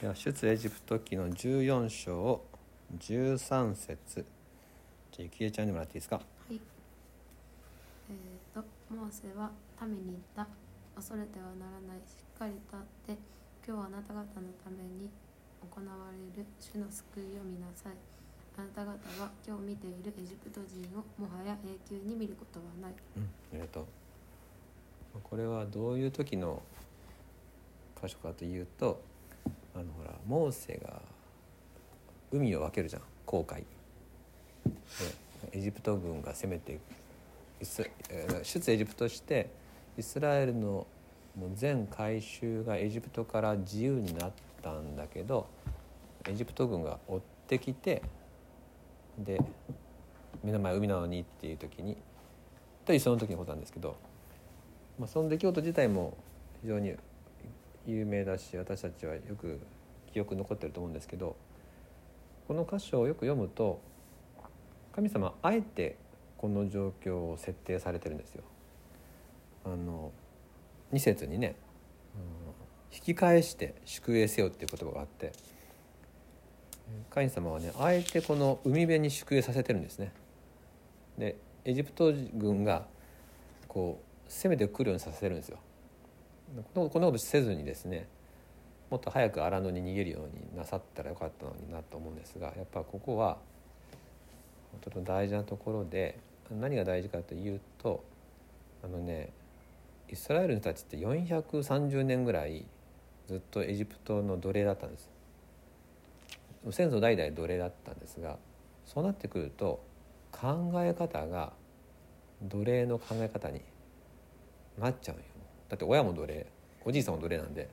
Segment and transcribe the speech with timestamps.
[0.00, 2.42] では出エジプト記の14章
[2.98, 4.24] 13節じゃ
[5.20, 6.16] あゆきえちゃんでもらっていいですか？
[6.16, 6.60] はい。
[8.10, 9.50] えー、と、モーセは
[9.82, 10.46] 民に言った。
[10.96, 11.98] 恐れてはならない。
[12.06, 12.76] しっかり立
[13.12, 13.18] って、
[13.66, 14.26] 今日はあなた方の
[14.62, 15.10] ために
[15.62, 17.92] 行われる主の救いを見なさい。
[18.58, 18.90] あなた方
[19.22, 22.94] は今日見ているエジプト人をもはや永久に見ることはない。
[23.16, 23.86] うんありがとう
[25.22, 26.60] これはどういう時の
[28.00, 29.00] 箇所かというと
[29.74, 31.00] あのほらモーセが
[32.30, 33.64] 海を分けるじゃん航海。
[34.64, 36.78] でエジプト軍が攻めて
[37.60, 37.88] イス
[38.42, 39.50] 出エジプトして
[39.98, 40.86] イスラエルの
[41.54, 44.32] 全回収がエジプトから自由になっ
[44.62, 45.46] たんだけど
[46.28, 48.02] エジプト軍が追ってきて
[49.18, 49.40] で
[50.42, 51.96] 目の前海なのにっていう時に
[52.84, 53.96] というその時のことなんですけど、
[54.98, 56.16] まあ、その出来事自体も
[56.62, 56.94] 非常に
[57.86, 59.60] 有名だし私たちはよく
[60.12, 61.36] 記憶残ってると思うんですけど
[62.46, 63.80] この箇所をよく読むと
[64.94, 65.96] 神様あえて
[66.38, 68.44] この状況を設定されてるんですよ。
[69.64, 70.12] あの
[70.92, 71.56] 2節にね、
[72.94, 75.32] 引き返して宿営せよっていう言葉があって
[77.10, 80.12] 神様はねあえてこの海辺に宿営させてるんですね。
[81.18, 82.86] でエジプト軍が
[83.66, 85.58] こう攻めてくるようにさせるんですよ。
[86.74, 88.06] こんなことせずにですね
[88.90, 93.38] もっと早く荒野に逃げるようになさったらよかったのになと思うんですがやっぱここは
[94.80, 96.18] とても大事なところで
[96.50, 98.04] 何が大事かというと
[98.84, 99.30] あのね
[100.10, 102.66] イスラエルの人たちって430年ぐらい
[103.26, 105.10] ずっとエジプトの奴隷だったんです。
[106.70, 108.38] 先祖代々奴隷だったんですが
[108.86, 109.82] そうなってくると
[110.32, 111.52] 考え方が
[112.42, 113.60] 奴隷の考え方に
[114.78, 115.22] なっちゃうよ。
[115.74, 116.46] だって親も奴隷
[116.84, 117.68] おじいさんも奴隷なんで。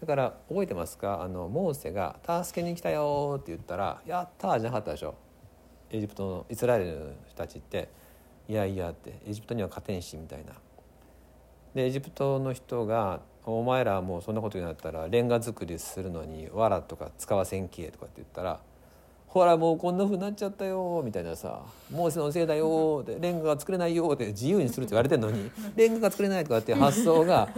[0.00, 1.22] だから覚えてますか？
[1.22, 5.14] あのモーセが「助けに来たよ」って言ったら「やった」じゃなかったでしょ。
[5.88, 7.88] エジプトのイスラエルの人たちって
[8.46, 10.52] 「いやいや」ってエジプトには勝てんしみたいな。
[11.74, 18.60] でエジプトの人が「お前らもうそんなことになったらレンガ作りするのに藁とか使わせんけ」とかって言ったら
[19.34, 27.48] 「ほらもうこんなふうになっちゃったよ」みたいなさ「モーセのせいだよ」って「レンガが作れないよ」って自由にするって言われてるのに「レンガが作れない」とかって発想が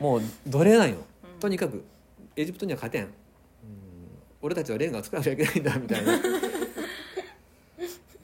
[0.00, 0.90] もう奴隷なん。
[0.90, 0.96] よ。
[1.38, 1.84] とにかく
[2.34, 3.08] エジプトには勝てん、
[4.40, 6.16] 俺たちはレンガを作らなきゃいけないんだみたいな。
[6.16, 6.20] っ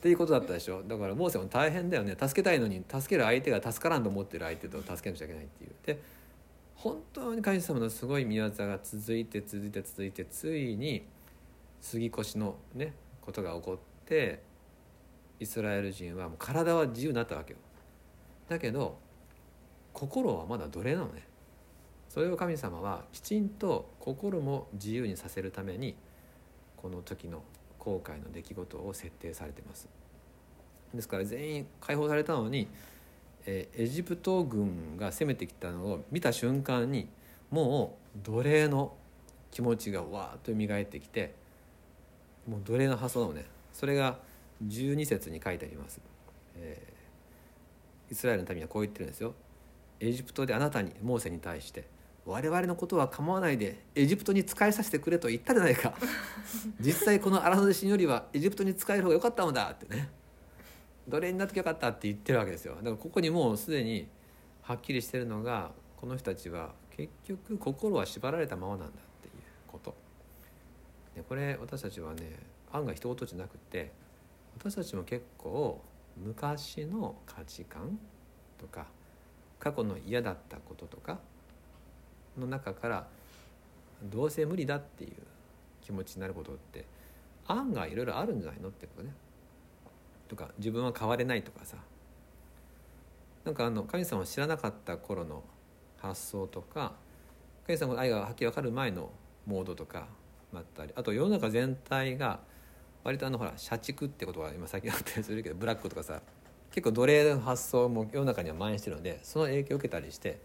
[0.03, 0.83] ていうことだったでしょ。
[0.83, 2.17] だからモーセも大変だよね。
[2.19, 5.71] 助けたいのに助ける相手が助からんと思ってる相手と助けなくちゃいけないっていう。
[5.85, 5.99] で
[6.77, 11.03] 本当に神様のすごい見業が続いて続いて続いてついに
[11.83, 14.43] 杉越のねことが起こって
[15.39, 17.59] イスラエル人はもう体は自由になったわけよ。
[18.49, 18.97] だけど
[19.93, 21.27] 心はまだ奴隷なのね。
[22.09, 25.97] それを神様はきちんと心も自由にさせるために
[26.77, 27.43] この時の
[27.79, 29.89] 後悔の出来事を設定されてます。
[30.95, 32.69] ですから全員解放されたのに、
[33.47, 37.09] えエジプト軍が攻めてきたのを見た瞬間に
[37.51, 38.95] もう奴隷の
[39.51, 41.35] 気持ちがわーっと蘇ってきて
[42.47, 43.47] もう奴隷の発想なのね。
[43.73, 44.19] それが
[44.67, 46.01] 12節に書いてあります、
[46.57, 46.93] えー
[48.13, 49.33] イスラエルの民はこう言ってるんですよ。
[49.99, 51.85] エジプトであなたにモーセに対して
[52.27, 55.95] 我々のことは構わないでエジプトに仕えさせてくれと言ったじゃないか。
[56.79, 60.11] 実際この荒野で死ぬよりはエジプトに仕える方が良かったのだってね。
[61.09, 62.75] 奴隷になってよかったって言ってるわけですよ。
[62.75, 64.07] だからここにもうすでに
[64.61, 69.01] はっきりしてるのがこの人たちは結局心は縛られたままなんだ
[71.15, 72.39] でこれ私たちはね
[72.73, 73.93] 案外一言じゃなくて
[74.59, 75.81] 私たちも結構
[76.17, 77.99] 昔の価値観
[78.59, 78.87] とか
[79.59, 81.19] 過去の嫌だったこととか
[82.39, 83.07] の中から
[84.03, 85.13] どうせ無理だっていう
[85.83, 86.85] 気持ちになることって
[87.47, 89.13] 案外いろいろあるんじゃないのってことね。
[90.29, 91.77] とか自分は変われないとかさ
[93.45, 95.43] なんかあの神様を知らなかった頃の
[95.99, 96.95] 発想とか
[97.67, 99.11] 神様の愛がはっきり分かる前の
[99.47, 100.07] モードとか
[100.53, 102.41] もあったりあと世の中全体が
[103.05, 106.21] 割とあのほら社畜ってことが今最近あったりするけどブラックとかさ
[106.71, 110.39] 結構奴隷の発想も世の中には蔓延してるのでその影響を受けたりして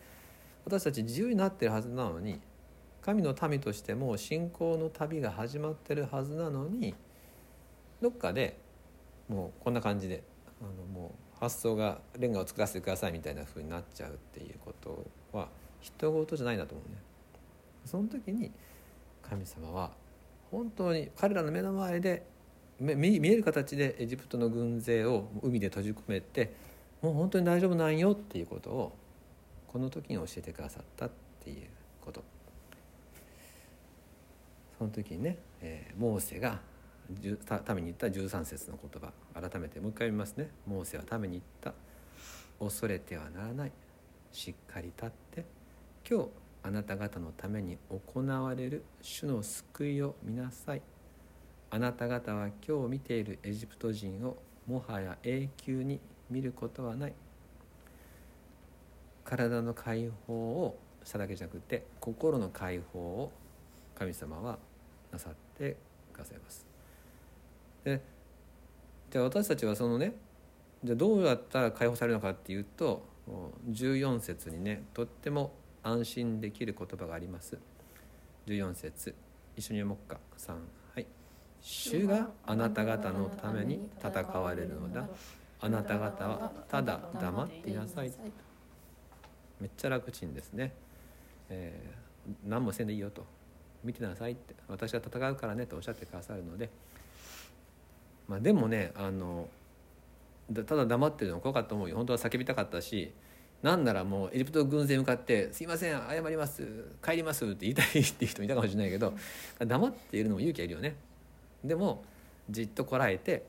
[0.66, 2.42] 私たち自由になってるはずなのに
[3.02, 6.94] 神の民としても信仰の旅が始まってるはずなのに
[8.02, 8.58] どっかで
[9.30, 10.24] もうこんな感じで
[10.62, 15.48] あのもう発想がレンガを作らせてくださいみたいな風になっちゃうっていうことは
[15.82, 16.98] 人事じゃないなと思うね。
[17.86, 18.52] その時に
[19.30, 19.92] 神様は
[20.52, 22.26] 本当に彼らの目の前で
[22.80, 26.54] 見える形でエジプトの軍勢を海で閉じ込めて
[27.02, 28.96] もう本当に大丈夫なんよっていうことを
[29.68, 31.12] この時に教えてくださったっ
[31.44, 31.68] ていう
[32.02, 32.24] こと。
[34.78, 36.60] その時にね、えーモーセが
[37.46, 39.12] た民に言った13節の言葉。
[39.40, 40.50] 改めてもう一回読みますね。
[40.66, 41.74] モーセは民に言った。
[42.64, 43.72] 恐れてはならない。
[44.32, 45.46] しっかり立って。
[46.10, 46.30] 今日
[46.68, 50.82] あなた方のために行われる主の救いを見なさい。
[51.70, 54.38] あなた方は今日見ているエジプト人を
[54.68, 57.14] もはや永久に見ることはない。
[59.24, 63.32] 体の解放をしただけじゃなくて心の解放を
[63.96, 64.60] 神様は
[65.10, 65.78] なさって
[66.12, 66.66] くださいます。
[67.86, 68.02] で
[69.10, 70.16] じゃあ私たちはそのね
[70.84, 73.06] じゃあどうやったら解放されるのかっていうと
[73.72, 75.54] 14節にねとっても
[75.88, 77.58] 安心できる言葉があります。
[78.46, 79.16] 14節。
[79.56, 80.20] 一緒に読もうか。
[80.38, 81.08] 3はい。
[81.62, 85.08] 主があなた方のために戦われるのだ。
[85.62, 88.12] あなた方はただ黙っていなさい。
[89.62, 90.74] めっちゃ楽ちんですね、
[91.50, 92.08] えー
[92.46, 93.26] 何もせんでいいよと。
[93.82, 94.54] 見てなさいって。
[94.68, 96.70] 私は戦うからねとおっしゃってくださるので。
[98.28, 99.48] まあでもねあの
[100.54, 101.96] ただ黙ってるの怖かったと思うよ。
[101.96, 103.14] 本当は叫びたかったし
[103.62, 109.14] なんならもうエジプト軍勢向かって「すいません謝ります帰ります」って言いたいっていう人もいたかもしれないけど
[109.60, 110.96] 黙っているのも勇気いるよね。
[111.64, 112.04] でも
[112.50, 113.46] じっとこらえて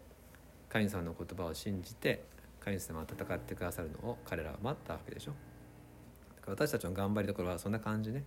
[0.68, 2.24] 神様の言葉を信じて
[2.60, 5.32] 神様が戦ってくださるのを彼らは待ったわけでしょ。
[6.36, 8.24] だから私たちの頑張りどころはそんな感じね。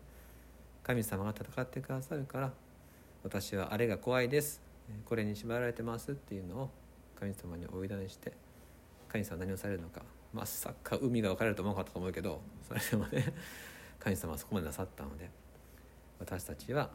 [0.83, 2.53] 神様が戦ってくださるから
[3.23, 4.61] 私はあれが怖いです。
[5.05, 6.69] これに縛られてますっていうのを
[7.19, 8.33] 神様にお委ねして
[9.07, 10.03] 神様は何をされるのか。
[10.33, 13.33] まさか海が分かれると思わなかったと思うけどそれでもね
[13.99, 15.29] 神様はそこまでなさったので
[16.19, 16.89] 私たちは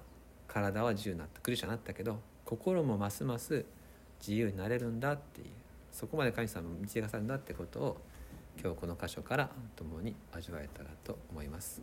[0.49, 3.65] 体は自由になったクリスチャンになったけど心もますます
[4.21, 5.47] 自由になれるんだっていう
[5.93, 8.01] そこまで神様も導かされるんだってことを
[8.61, 11.83] 今日この箇所から共に味わえたらと思います。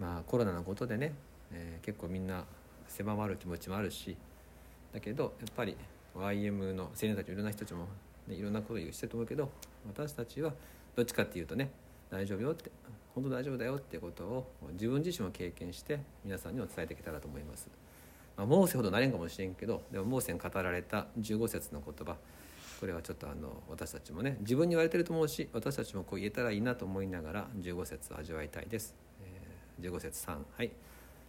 [0.00, 1.14] まあコロナのことでね、
[1.52, 2.44] えー結構みんな
[2.88, 4.16] 狭まる気持ちもあるし
[4.92, 5.76] だけどやっぱり
[6.14, 7.88] YM の青年たちいろんな人たちも、
[8.28, 9.50] ね、いろんなことを言うしてると思うけど
[9.86, 10.52] 私たちは
[10.96, 11.70] どっちかっていうとね
[12.10, 12.70] 大丈夫よって
[13.14, 17.68] 本当大丈夫だよっていうことを自分自身も経験して皆さんにも伝えていけたらと思います。
[18.36, 22.16] まあ、モーセほどなれんかもしれんけどでもモーセに語られた15節の言葉
[22.80, 28.94] これはちょっとあの私たちもね自分に言われてると思うし私たちもこう言えたらいいなと思いながら15節を味わいたいです。
[29.22, 30.70] えー15節3はい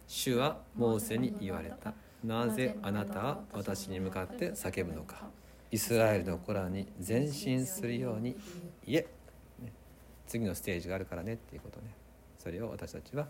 [0.06, 1.94] 主はモーセに言われた
[2.24, 5.24] なぜあなたは私に向かって叫ぶのか
[5.70, 8.36] イスラエルの子らに前進するように
[8.86, 9.06] 言え、
[9.62, 9.72] ね
[10.26, 11.94] 次のステージがあるからねっていうことね。
[12.38, 13.26] それを私たちは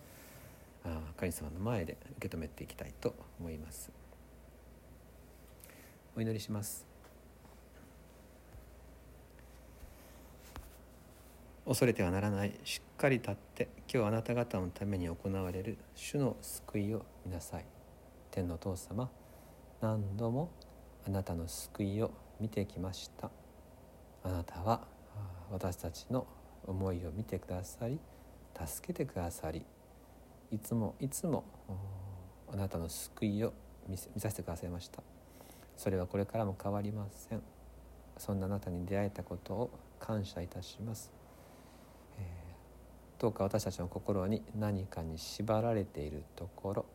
[0.85, 3.91] あー神様の前で受け止めていきたいと思います。
[6.17, 6.87] お祈りします。
[11.67, 17.65] 恐れてはならないしっかり立って今日あなた方のために行われる主の救いを見なさい。
[18.31, 19.11] 天のお父様
[19.81, 20.51] 何度も
[21.07, 22.11] あなたの救いを
[22.41, 23.31] 見てきました。
[24.23, 24.87] あなたは
[25.51, 26.27] 私たちの
[26.67, 28.01] 思いを見てくださり
[28.67, 29.65] 助けてくださり
[30.51, 31.45] いつもいつも
[32.53, 33.53] あなたの救いを
[33.89, 35.03] 見せ見させてくださいました。
[35.77, 37.43] それはこれからも変わりません。
[38.17, 41.13] そんなあなたに出会えたことを感謝いたします。
[42.19, 42.47] えー
[43.19, 46.87] どうか私たちの心に何かに縛られているところ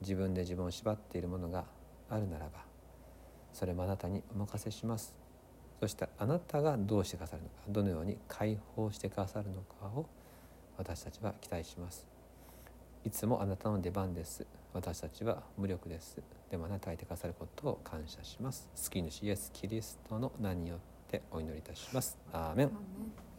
[0.00, 1.64] 自分で自分を縛っているものが
[2.08, 2.64] あるならば
[3.52, 5.14] それもあなたにお任せします。
[5.80, 10.06] そしてあなたがどうしてくださるのかどのように解放してくださるのかを
[10.76, 12.06] 私たちは期待します。
[13.04, 14.46] いつもあなたの出番です。
[14.74, 16.20] 私たちは無力です。
[16.50, 18.68] でもあなたがいてくださることを感謝します。
[18.74, 20.78] 救い主イエス・キリストの名によっ
[21.10, 22.18] てお祈りいたします。
[22.32, 22.66] アーメン。
[22.66, 22.74] アーメ
[23.26, 23.29] ン。